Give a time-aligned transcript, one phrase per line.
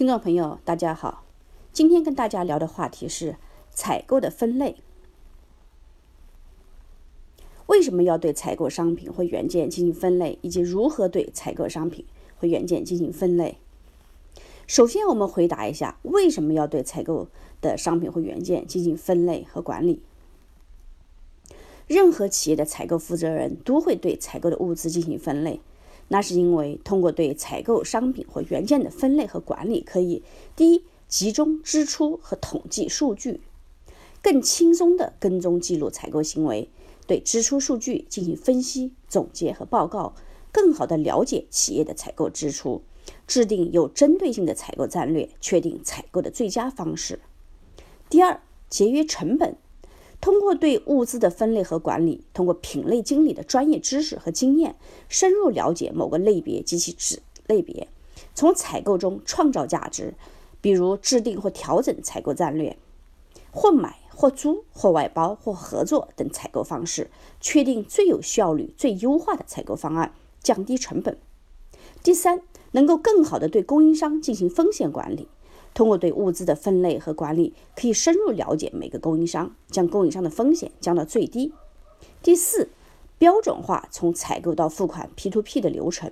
[0.00, 1.26] 听众朋友，大家好，
[1.74, 3.36] 今天跟大家聊的话题是
[3.70, 4.76] 采购的分类。
[7.66, 12.06] 为什么要对采购商品或原件进行分类，以及如何对采购商品
[12.38, 13.58] 或原件进行分类？
[14.66, 17.28] 首先，我们回答一下为什么要对采购
[17.60, 20.00] 的商品或原件进行分类和管理。
[21.86, 25.60] 任何企业的采购负责人都会对采购的物资进行分类，
[26.12, 30.24] 那是因为通过对采购商品或原件的分类和管理，可以
[30.56, 33.40] 第一集中支出和统计数据，
[34.20, 36.68] 更轻松地跟踪记录采购行为。
[37.06, 40.14] 对支出数据进行分析、总结和报告，
[40.52, 42.82] 更好地了解企业的采购支出，
[43.28, 47.20] 制定有针对性的采购战略，确定采购的最佳方式。
[48.08, 49.56] 第二，节约成本。
[50.20, 54.76] 通过对物资的分类和管理，通过品类经理的专业知识和经验，
[55.08, 57.88] 深入了解某个类别及其子类别，
[58.34, 60.14] 从采购中创造价值，
[60.60, 62.76] 比如制定或调整采购战略，
[63.50, 63.96] 或买。
[64.12, 71.16] 或租、或外包、或合作等采购方式，确定最有效率、最优化的采购方案，降低成本。
[72.02, 72.42] 第三，
[72.72, 75.26] 能够更好地对供应商进行风险管理。
[75.74, 81.52] 通过对物资的分类和管理，可以深入了解每个供应商，将供应商的风险降到最低。
[82.22, 82.68] 第四，
[83.18, 86.10] 标准化从采购到付款 P2P 的流程。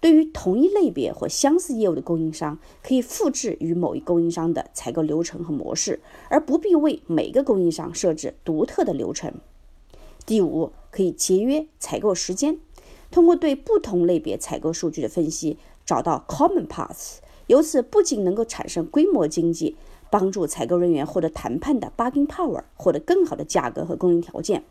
[0.00, 9.32] 对于同一类别或相似业务的供应商，可以复制与某一供应商的采购流程和模式，而不必为每个供应商设置独特的流程。
[10.26, 12.58] 第五，可以节约采购时间。
[13.10, 19.76] 通过对不同类别采购数据的分析，找到 common paths，由此不仅能够产生规模经济，
[20.10, 24.64] 帮助采购人员获得谈判的 bargaining power，获得更好的价格和供应条件，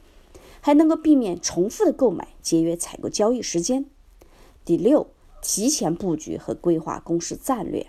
[0.61, 3.85] 还能够避免重复的购买，节约采购交易时间。
[4.63, 5.07] 第六。
[5.45, 7.87] 提前布局和规划公司战略，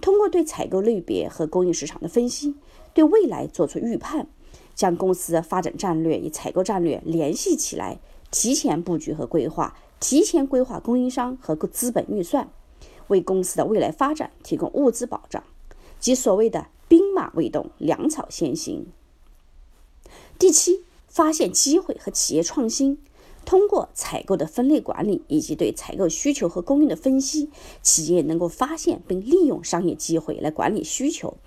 [0.00, 2.54] 通过对采购类别和供应市场的分析，
[2.94, 4.26] 对未来做出预判，
[4.74, 12.48] 将公司的发展战略与采购战略联系起来，提前布局和规划，提前规划供应商和资本预算，
[13.08, 15.42] 为公司的未来发展提供物资保障，
[16.00, 18.86] 即所谓的兵马未动，粮草先行。
[20.38, 22.98] 第七，发现机会和企业创新。
[23.44, 27.48] 通过采购的分类管理以及对采购需求和供应的分析，
[27.80, 31.38] 企业能够发现并利用商业机会来管理需求，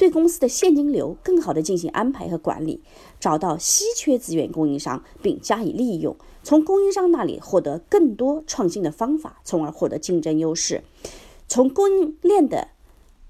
[0.00, 2.80] 对公司的现金流更好地进行安排和管理，
[3.20, 10.82] 找到稀缺资源供应商并加以利用，从供应商那里获得更多创新的方法，从而获得竞争优势，
[11.46, 12.68] 从供应链的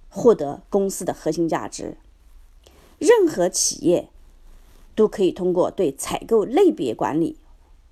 [0.08, 1.96] 获得公司的核心价值。
[3.00, 4.08] 任何企业
[4.94, 7.36] 都可以通过对采购类别管理。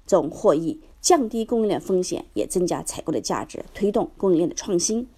[0.06, 5.08] 中获益，降低供应链风险，也增加采购的价值，推动供应链的创新。